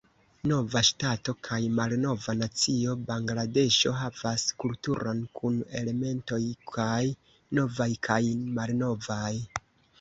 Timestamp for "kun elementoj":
5.41-6.43